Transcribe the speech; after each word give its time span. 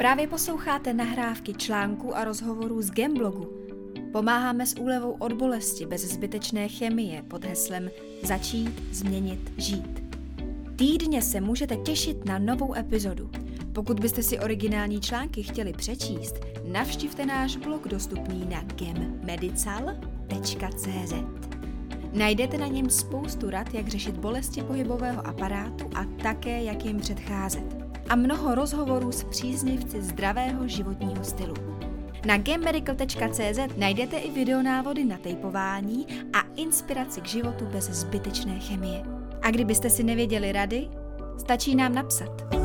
Právě 0.00 0.26
posloucháte 0.26 0.92
nahrávky 0.92 1.54
článků 1.54 2.16
a 2.16 2.24
rozhovorů 2.24 2.82
z 2.82 2.90
Gemblogu. 2.90 3.52
Pomáháme 4.12 4.66
s 4.66 4.76
úlevou 4.78 5.16
od 5.18 5.32
bolesti 5.32 5.86
bez 5.86 6.02
zbytečné 6.02 6.68
chemie 6.68 7.22
pod 7.22 7.44
heslem 7.44 7.90
Začít, 8.22 8.82
změnit, 8.92 9.52
žít. 9.56 10.02
Týdně 10.76 11.22
se 11.22 11.40
můžete 11.40 11.76
těšit 11.76 12.24
na 12.24 12.38
novou 12.38 12.74
epizodu. 12.74 13.30
Pokud 13.72 14.00
byste 14.00 14.22
si 14.22 14.38
originální 14.38 15.00
články 15.00 15.42
chtěli 15.42 15.72
přečíst, 15.72 16.34
navštivte 16.72 17.26
náš 17.26 17.56
blog 17.56 17.88
dostupný 17.88 18.46
na 18.50 18.62
gemmedical.cz. 18.62 19.84
Najdete 22.12 22.58
na 22.58 22.66
něm 22.66 22.90
spoustu 22.90 23.50
rad, 23.50 23.74
jak 23.74 23.88
řešit 23.88 24.16
bolesti 24.16 24.62
pohybového 24.62 25.26
aparátu 25.26 25.90
a 25.94 26.04
také, 26.22 26.62
jak 26.62 26.84
jim 26.84 27.00
předcházet 27.00 27.89
a 28.08 28.16
mnoho 28.16 28.54
rozhovorů 28.54 29.12
s 29.12 29.24
příznivci 29.24 30.02
zdravého 30.02 30.68
životního 30.68 31.24
stylu. 31.24 31.54
Na 32.26 32.38
gammedical.cz 32.38 33.58
najdete 33.76 34.16
i 34.18 34.30
videonávody 34.30 35.04
na 35.04 35.18
tejpování 35.18 36.06
a 36.32 36.40
inspiraci 36.56 37.20
k 37.20 37.26
životu 37.26 37.66
bez 37.66 37.84
zbytečné 37.84 38.58
chemie. 38.58 39.02
A 39.42 39.50
kdybyste 39.50 39.90
si 39.90 40.04
nevěděli 40.04 40.52
rady, 40.52 40.88
stačí 41.38 41.74
nám 41.74 41.94
napsat. 41.94 42.60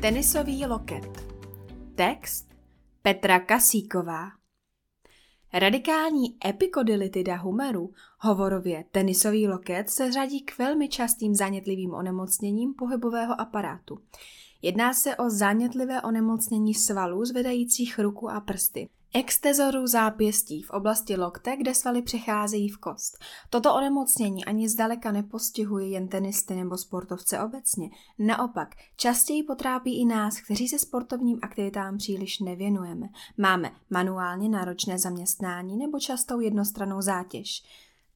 Tenisový 0.00 0.66
loket 0.66 1.35
Text 1.96 2.48
Petra 3.02 3.40
Kasíková 3.40 4.28
Radikální 5.52 6.36
epikodylitida 6.46 7.36
humeru, 7.36 7.92
hovorově 8.18 8.84
tenisový 8.90 9.48
loket, 9.48 9.90
se 9.90 10.12
řadí 10.12 10.40
k 10.40 10.58
velmi 10.58 10.88
častým 10.88 11.34
zánětlivým 11.34 11.94
onemocněním 11.94 12.74
pohybového 12.74 13.40
aparátu. 13.40 13.98
Jedná 14.62 14.94
se 14.94 15.16
o 15.16 15.30
zánětlivé 15.30 16.02
onemocnění 16.02 16.74
svalů 16.74 17.24
zvedajících 17.24 17.98
ruku 17.98 18.30
a 18.30 18.40
prsty. 18.40 18.88
Extezoru 19.14 19.86
zápěstí 19.86 20.62
v 20.62 20.70
oblasti 20.70 21.16
lokte, 21.16 21.56
kde 21.56 21.74
svaly 21.74 22.02
přecházejí 22.02 22.68
v 22.68 22.78
kost. 22.78 23.18
Toto 23.50 23.74
onemocnění 23.74 24.44
ani 24.44 24.68
zdaleka 24.68 25.12
nepostihuje 25.12 25.88
jen 25.88 26.08
tenisty 26.08 26.54
nebo 26.54 26.76
sportovce 26.76 27.40
obecně. 27.40 27.90
Naopak, 28.18 28.68
častěji 28.96 29.42
potrápí 29.42 30.00
i 30.00 30.04
nás, 30.04 30.40
kteří 30.40 30.68
se 30.68 30.78
sportovním 30.78 31.38
aktivitám 31.42 31.98
příliš 31.98 32.40
nevěnujeme. 32.40 33.06
Máme 33.36 33.70
manuálně 33.90 34.48
náročné 34.48 34.98
zaměstnání 34.98 35.76
nebo 35.76 36.00
častou 36.00 36.40
jednostranou 36.40 37.02
zátěž. 37.02 37.62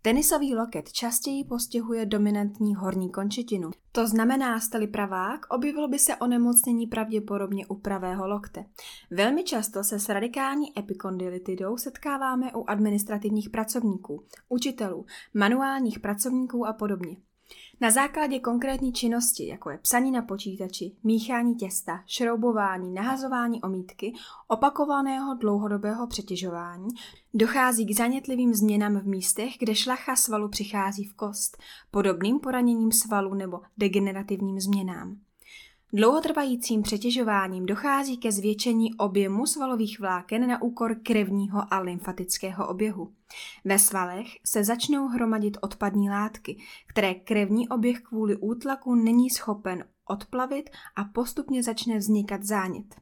Tenisový 0.02 0.54
loket 0.54 0.92
častěji 0.92 1.44
postihuje 1.44 2.06
dominantní 2.06 2.74
horní 2.74 3.10
končetinu. 3.10 3.70
To 3.92 4.06
znamená, 4.06 4.60
stali 4.60 4.86
pravák, 4.86 5.46
objevilo 5.50 5.88
by 5.88 5.98
se 5.98 6.16
onemocnění 6.16 6.86
pravděpodobně 6.86 7.66
u 7.66 7.74
pravého 7.74 8.28
lokte. 8.28 8.64
Velmi 9.10 9.44
často 9.44 9.84
se 9.84 9.98
s 9.98 10.08
radikální 10.08 10.78
epikondylitidou 10.78 11.76
setkáváme 11.76 12.52
u 12.52 12.64
administrativních 12.68 13.50
pracovníků, 13.50 14.24
učitelů, 14.48 15.06
manuálních 15.34 16.00
pracovníků 16.00 16.66
a 16.66 16.72
podobně. 16.72 17.16
Na 17.80 17.90
základě 17.90 18.40
konkrétní 18.40 18.92
činnosti, 18.92 19.46
jako 19.46 19.70
je 19.70 19.78
psaní 19.78 20.10
na 20.10 20.22
počítači, 20.22 20.92
míchání 21.04 21.54
těsta, 21.54 22.02
šroubování, 22.06 22.92
nahazování 22.92 23.62
omítky, 23.62 24.12
opakovaného 24.48 25.34
dlouhodobého 25.34 26.06
přetěžování, 26.06 26.88
dochází 27.34 27.86
k 27.86 27.96
zanětlivým 27.96 28.54
změnám 28.54 28.98
v 28.98 29.06
místech, 29.06 29.52
kde 29.58 29.74
šlacha 29.74 30.16
svalu 30.16 30.48
přichází 30.48 31.04
v 31.04 31.14
kost, 31.14 31.56
podobným 31.90 32.40
poraněním 32.40 32.92
svalu 32.92 33.34
nebo 33.34 33.60
degenerativním 33.78 34.60
změnám. 34.60 35.16
Dlouhotrvajícím 35.92 36.82
přetěžováním 36.82 37.66
dochází 37.66 38.18
ke 38.18 38.32
zvětšení 38.32 38.94
objemu 38.94 39.46
svalových 39.46 40.00
vláken 40.00 40.48
na 40.48 40.62
úkor 40.62 40.94
krevního 41.02 41.74
a 41.74 41.78
lymfatického 41.78 42.68
oběhu. 42.68 43.14
Ve 43.64 43.78
svalech 43.78 44.26
se 44.46 44.64
začnou 44.64 45.08
hromadit 45.08 45.58
odpadní 45.60 46.10
látky, 46.10 46.58
které 46.86 47.14
krevní 47.14 47.68
oběh 47.68 48.00
kvůli 48.00 48.36
útlaku 48.36 48.94
není 48.94 49.30
schopen 49.30 49.84
odplavit 50.04 50.70
a 50.96 51.04
postupně 51.04 51.62
začne 51.62 51.98
vznikat 51.98 52.42
zánět. 52.42 52.94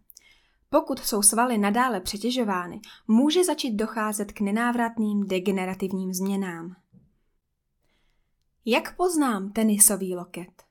Pokud 0.70 0.98
jsou 0.98 1.22
svaly 1.22 1.58
nadále 1.58 2.00
přetěžovány, 2.00 2.80
může 3.08 3.44
začít 3.44 3.74
docházet 3.74 4.32
k 4.32 4.40
nenávratným 4.40 5.26
degenerativním 5.26 6.14
změnám. 6.14 6.76
Jak 8.64 8.96
poznám 8.96 9.52
tenisový 9.52 10.14
loket? 10.14 10.67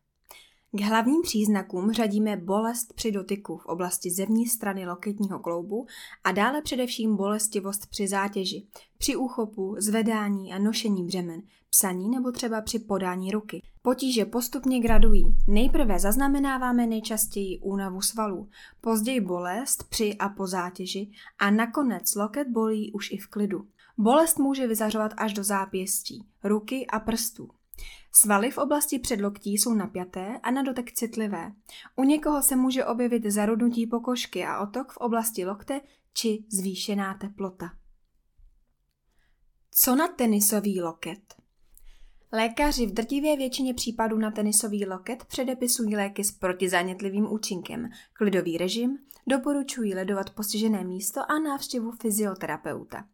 K 0.72 0.81
hlavním 0.81 1.22
příznakům 1.22 1.91
řadíme 1.91 2.38
bolest 2.38 2.94
při 2.94 3.11
dotyku 3.11 3.57
v 3.57 3.66
oblasti 3.66 4.11
zevní 4.11 4.47
strany 4.47 4.88
loketního 4.88 5.39
kloubu 5.39 5.85
a 6.23 6.31
dále 6.31 6.61
především 6.61 7.16
bolestivost 7.16 7.88
při 7.89 8.07
zátěži, 8.07 8.67
při 8.97 9.16
úchopu, 9.16 9.75
zvedání 9.79 10.53
a 10.53 10.59
nošení 10.59 11.05
břemen, 11.05 11.41
psaní 11.69 12.09
nebo 12.09 12.31
třeba 12.31 12.61
při 12.61 12.79
podání 12.79 13.31
ruky. 13.31 13.61
Potíže 13.81 14.25
postupně 14.25 14.79
gradují. 14.79 15.38
Nejprve 15.47 16.00
zaznamenáváme 16.00 16.88
nejčastěji 16.88 17.59
únavu 17.59 18.01
svalů, 18.01 18.49
později 18.81 19.22
bolest 19.22 19.84
při 19.89 20.16
a 20.19 20.29
po 20.29 20.47
zátěži 20.47 21.11
a 21.39 21.51
nakonec 21.51 22.16
loket 22.16 22.47
bolí 22.47 22.91
už 22.94 23.11
i 23.11 23.17
v 23.17 23.28
klidu. 23.28 23.67
Bolest 23.97 24.39
může 24.39 24.67
vyzařovat 24.67 25.11
až 25.17 25.34
do 25.34 25.44
zápěstí, 25.44 26.28
ruky 26.44 26.88
a 26.88 26.99
prstů. 26.99 27.49
Svaly 28.19 28.51
v 28.51 28.57
oblasti 28.57 29.00
předloktí 29.00 29.57
jsou 29.57 29.73
napjaté 29.73 30.39
a 30.44 30.51
na 30.51 30.61
dotek 30.61 30.91
citlivé. 30.91 31.51
U 31.95 32.03
někoho 32.03 32.44
se 32.44 32.55
může 32.55 32.85
objevit 32.85 33.25
zarudnutí 33.25 33.88
pokožky 33.88 34.45
a 34.45 34.59
otok 34.59 34.91
v 34.91 34.97
oblasti 34.97 35.45
lokte 35.45 35.81
či 36.13 36.45
zvýšená 36.51 37.13
teplota. 37.13 37.69
Co 39.72 39.95
na 39.95 40.07
tenisový 40.07 40.81
loket? 40.81 41.35
Lékaři 42.31 42.85
v 42.85 42.94
drtivé 42.94 43.35
většině 43.35 43.73
případů 43.73 44.17
na 44.17 44.31
tenisový 44.31 44.85
loket 44.85 45.25
předepisují 45.25 45.95
léky 45.95 46.23
s 46.23 46.31
protizánětlivým 46.31 47.31
účinkem, 47.31 47.89
klidový 48.13 48.57
režim, 48.57 48.97
doporučují 49.28 49.95
ledovat 49.95 50.29
postižené 50.29 50.84
místo 50.84 51.22
a 51.31 51.39
návštěvu 51.39 51.91
fyzioterapeuta. 51.91 53.05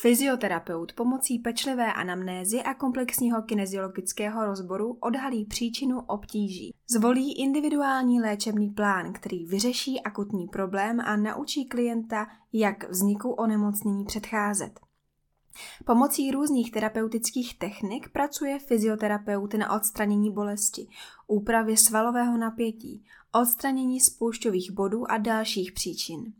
Fyzioterapeut 0.00 0.92
pomocí 0.92 1.38
pečlivé 1.38 1.92
anamnézy 1.92 2.62
a 2.62 2.74
komplexního 2.74 3.42
kineziologického 3.42 4.46
rozboru 4.46 4.98
odhalí 5.00 5.44
příčinu 5.44 6.00
obtíží. 6.00 6.74
Zvolí 6.90 7.40
individuální 7.40 8.20
léčebný 8.20 8.70
plán, 8.70 9.12
který 9.12 9.46
vyřeší 9.46 10.00
akutní 10.00 10.48
problém 10.48 11.00
a 11.00 11.16
naučí 11.16 11.64
klienta, 11.64 12.26
jak 12.52 12.90
vzniku 12.90 13.30
onemocnění 13.30 14.04
předcházet. 14.04 14.80
Pomocí 15.86 16.30
různých 16.30 16.70
terapeutických 16.72 17.58
technik 17.58 18.08
pracuje 18.12 18.58
fyzioterapeut 18.58 19.54
na 19.54 19.72
odstranění 19.72 20.32
bolesti, 20.32 20.88
úpravě 21.26 21.76
svalového 21.76 22.38
napětí, 22.38 23.04
odstranění 23.32 24.00
spoušťových 24.00 24.70
bodů 24.70 25.10
a 25.10 25.18
dalších 25.18 25.72
příčin. 25.72 26.32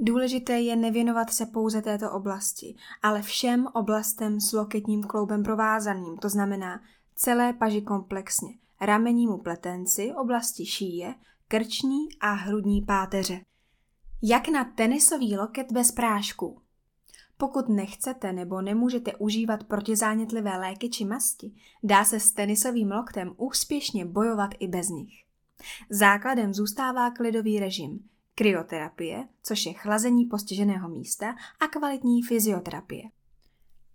Důležité 0.00 0.60
je 0.60 0.76
nevěnovat 0.76 1.30
se 1.30 1.46
pouze 1.46 1.82
této 1.82 2.12
oblasti, 2.12 2.74
ale 3.02 3.22
všem 3.22 3.66
oblastem 3.72 4.40
s 4.40 4.52
loketním 4.52 5.02
kloubem 5.02 5.42
provázaným, 5.42 6.16
to 6.16 6.28
znamená 6.28 6.80
celé 7.14 7.52
paži 7.52 7.82
komplexně, 7.82 8.54
ramennímu 8.80 9.38
pletenci, 9.38 10.12
oblasti 10.12 10.66
šíje, 10.66 11.14
krční 11.48 12.08
a 12.20 12.32
hrudní 12.32 12.82
páteře. 12.82 13.40
Jak 14.22 14.48
na 14.48 14.64
tenisový 14.64 15.36
loket 15.36 15.72
bez 15.72 15.92
prášku? 15.92 16.60
Pokud 17.36 17.68
nechcete 17.68 18.32
nebo 18.32 18.62
nemůžete 18.62 19.16
užívat 19.16 19.64
protizánětlivé 19.64 20.58
léky 20.58 20.88
či 20.88 21.04
masti, 21.04 21.52
dá 21.82 22.04
se 22.04 22.20
s 22.20 22.32
tenisovým 22.32 22.90
loktem 22.90 23.34
úspěšně 23.36 24.04
bojovat 24.04 24.50
i 24.58 24.68
bez 24.68 24.88
nich. 24.88 25.24
Základem 25.90 26.54
zůstává 26.54 27.10
klidový 27.10 27.60
režim, 27.60 28.08
kryoterapie, 28.34 29.28
což 29.42 29.66
je 29.66 29.72
chlazení 29.72 30.24
postiženého 30.24 30.88
místa 30.88 31.34
a 31.60 31.66
kvalitní 31.66 32.22
fyzioterapie. 32.22 33.02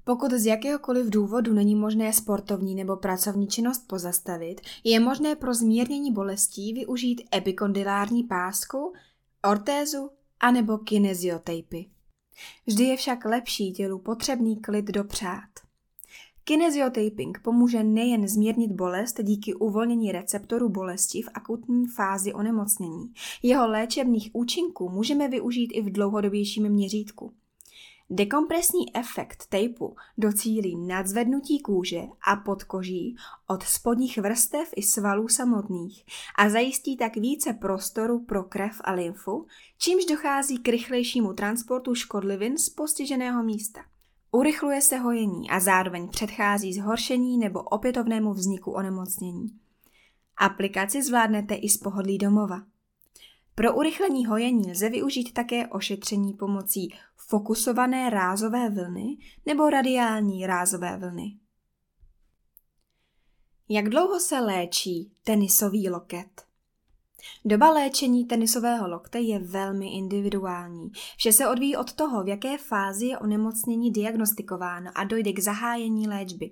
Pokud 0.04 0.32
z 0.32 0.46
jakéhokoliv 0.46 1.10
důvodu 1.10 1.54
není 1.54 1.76
možné 1.76 2.14
sportovní 2.14 2.76
nebo 2.76 2.98
pracovní 2.98 3.48
činnost 3.48 3.88
pozastavit, 3.88 4.62
je 4.84 5.00
možné 5.00 5.36
pro 5.36 5.54
zmírnění 5.54 6.14
bolestí 6.14 6.74
využít 6.74 7.22
epikondylární 7.36 8.24
pásku, 8.24 8.94
ortézu 9.44 10.10
anebo 10.40 10.78
kineziotejpy. 10.78 11.90
Vždy 12.68 12.84
je 12.84 12.98
však 12.98 13.26
lepší 13.26 13.74
tělu 13.74 14.00
potřebný 14.00 14.62
klid 14.62 14.86
dopřát. 14.86 15.69
Kineziotaping 16.50 17.40
pomůže 17.44 17.84
nejen 17.84 18.28
zmírnit 18.28 18.72
bolest 18.72 19.20
díky 19.24 19.54
uvolnění 19.54 20.12
receptorů 20.12 20.70
bolesti 20.70 21.22
v 21.22 21.30
akutní 21.34 21.88
fázi 21.88 22.34
onemocnění. 22.34 23.14
Jeho 23.44 23.68
léčebných 23.68 24.30
účinků 24.34 24.90
můžeme 24.90 25.28
využít 25.28 25.72
i 25.74 25.82
v 25.82 25.92
dlouhodobějším 25.92 26.70
měřítku. 26.70 27.34
Dekompresní 28.10 28.96
efekt 28.96 29.46
tejpu 29.50 29.96
docílí 30.18 30.88
nadzvednutí 30.88 31.60
kůže 31.60 32.02
a 32.32 32.36
podkoží 32.36 33.16
od 33.48 33.64
spodních 33.64 34.18
vrstev 34.18 34.70
i 34.76 34.84
svalů 34.84 35.28
samotných 35.28 36.06
a 36.38 36.50
zajistí 36.50 36.98
tak 36.98 37.18
více 37.18 37.54
prostoru 37.54 38.20
pro 38.20 38.44
krev 38.44 38.82
a 38.84 38.92
lymfu, 38.92 39.46
čímž 39.78 40.06
dochází 40.06 40.58
k 40.58 40.68
rychlejšímu 40.68 41.34
transportu 41.34 41.96
škodlivin 41.96 42.58
z 42.58 42.70
postiženého 42.70 43.44
místa. 43.44 43.89
Urychluje 44.32 44.82
se 44.82 44.98
hojení 44.98 45.50
a 45.50 45.60
zároveň 45.60 46.10
předchází 46.10 46.74
zhoršení 46.74 47.38
nebo 47.38 47.62
opětovnému 47.62 48.34
vzniku 48.34 48.72
onemocnění. 48.72 49.48
Aplikaci 50.38 51.04
zvládnete 51.04 51.56
i 51.56 51.70
z 51.70 51.78
pohodlí 51.78 52.18
domova. 52.18 52.62
Pro 53.56 53.76
urychlení 53.76 54.26
hojení 54.26 54.72
lze 54.72 54.90
využít 54.90 55.34
také 55.34 55.68
ošetření 55.68 56.34
pomocí 56.34 56.96
fokusované 57.16 58.10
rázové 58.10 58.70
vlny 58.70 59.18
nebo 59.46 59.70
radiální 59.70 60.48
rázové 60.48 60.98
vlny. 60.98 61.38
Jak 63.70 63.90
dlouho 63.90 64.20
se 64.20 64.40
léčí 64.40 65.12
tenisový 65.24 65.90
loket? 65.90 66.49
Doba 67.46 67.72
léčení 67.72 68.26
tenisového 68.26 68.88
lokte 68.90 69.20
je 69.20 69.40
velmi 69.40 69.94
individuální. 69.94 70.92
Vše 71.18 71.34
se 71.34 71.48
odvíjí 71.48 71.78
od 71.78 71.94
toho, 71.94 72.24
v 72.24 72.28
jaké 72.28 72.58
fázi 72.58 73.06
je 73.06 73.18
onemocnění 73.18 73.92
diagnostikováno 73.92 74.92
a 74.96 75.04
dojde 75.04 75.34
k 75.34 75.40
zahájení 75.40 76.08
léčby. 76.08 76.52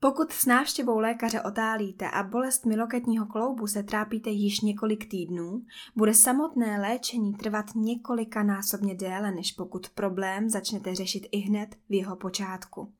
Pokud 0.00 0.32
s 0.32 0.46
návštěvou 0.46 0.98
lékaře 0.98 1.42
otálíte 1.42 2.10
a 2.10 2.22
bolest 2.22 2.66
miloketního 2.66 3.26
kloubu 3.26 3.66
se 3.66 3.82
trápíte 3.82 4.30
již 4.30 4.60
několik 4.60 5.10
týdnů, 5.10 5.62
bude 5.96 6.14
samotné 6.14 6.80
léčení 6.80 7.34
trvat 7.34 7.66
několika 7.74 8.42
násobně 8.42 8.94
déle, 8.94 9.32
než 9.32 9.52
pokud 9.52 9.88
problém 9.88 10.50
začnete 10.50 10.94
řešit 10.94 11.28
i 11.32 11.38
hned 11.38 11.76
v 11.88 11.94
jeho 11.94 12.16
počátku. 12.16 12.92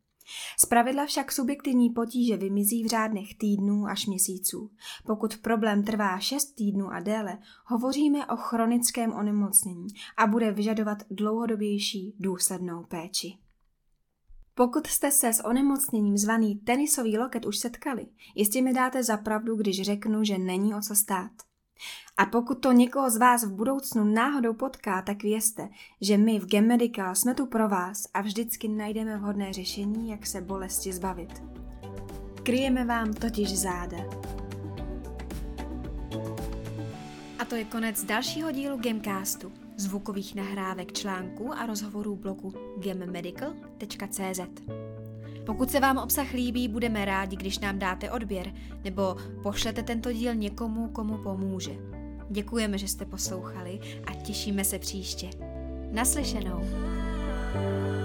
Zpravidla 0.58 1.06
však 1.06 1.32
subjektivní 1.32 1.90
potíže 1.90 2.36
vymizí 2.36 2.84
v 2.84 2.86
řádných 2.86 3.38
týdnů 3.38 3.86
až 3.86 4.06
měsíců. 4.06 4.70
Pokud 5.06 5.36
problém 5.36 5.84
trvá 5.84 6.19
6 6.19 6.44
týdnů 6.44 6.92
a 6.92 7.00
déle, 7.00 7.38
hovoříme 7.64 8.26
o 8.26 8.36
chronickém 8.36 9.12
onemocnění 9.12 9.88
a 10.16 10.26
bude 10.26 10.52
vyžadovat 10.52 10.98
dlouhodobější 11.10 12.14
důslednou 12.19 12.84
péči. 12.84 13.38
Pokud 14.54 14.86
jste 14.86 15.10
se 15.10 15.32
s 15.32 15.44
onemocněním 15.44 16.16
zvaný 16.16 16.56
tenisový 16.56 17.19
loket 17.19 17.46
už 17.46 17.58
setkali, 17.58 18.06
jistě 18.34 18.62
mi 18.62 18.72
dáte 18.72 19.04
za 19.04 19.16
pravdu, 19.16 19.56
když 19.56 19.82
řeknu, 19.82 20.25
že 20.25 20.38
není 20.38 20.75
o 20.75 20.80
co 20.80 20.94
stát. 20.94 21.47
A 22.16 22.26
pokud 22.26 22.54
to 22.54 22.72
někoho 22.72 23.10
z 23.10 23.16
vás 23.16 23.44
v 23.44 23.52
budoucnu 23.52 24.04
náhodou 24.04 24.54
potká, 24.54 25.02
tak 25.02 25.22
vězte, 25.22 25.69
že 26.00 26.16
my 26.16 26.38
v 26.38 26.46
Gem 26.46 26.66
Medical 26.66 27.14
jsme 27.14 27.34
tu 27.34 27.46
pro 27.46 27.69
vás 27.69 28.06
a 28.14 28.20
vždycky 28.20 28.69
najdeme 28.69 29.16
vhodné 29.16 29.52
řešení, 29.52 30.10
jak 30.10 30.26
se 30.26 30.40
bolesti 30.40 30.92
zbavit. 30.92 31.42
Kryjeme 32.42 32.84
vám 32.84 33.12
totiž 33.12 33.58
záda. 33.58 33.98
A 37.38 37.44
to 37.44 37.54
je 37.54 37.64
konec 37.64 38.04
dalšího 38.04 38.52
dílu 38.52 38.76
Gamecastu, 38.76 39.52
zvukových 39.76 40.34
nahrávek 40.34 40.92
článků 40.92 41.52
a 41.52 41.66
rozhovorů 41.66 42.16
blogu 42.16 42.54
gemmedical.cz. 42.78 44.40
Pokud 45.48 45.70
se 45.70 45.80
vám 45.80 45.98
obsah 45.98 46.32
líbí, 46.32 46.68
budeme 46.68 47.04
rádi, 47.04 47.36
když 47.36 47.58
nám 47.58 47.78
dáte 47.78 48.10
odběr 48.10 48.52
nebo 48.84 49.16
pošlete 49.42 49.82
tento 49.82 50.12
díl 50.12 50.34
někomu, 50.34 50.88
komu 50.88 51.18
pomůže. 51.18 51.70
Děkujeme, 52.30 52.78
že 52.78 52.88
jste 52.88 53.04
poslouchali 53.04 53.80
a 54.06 54.14
těšíme 54.14 54.64
se 54.64 54.78
příště. 54.78 55.30
Naslyšenou. 55.92 56.60
thank 57.52 57.92
you 57.92 57.97